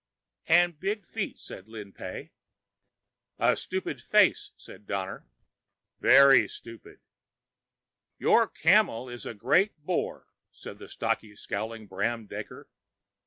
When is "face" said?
4.01-4.51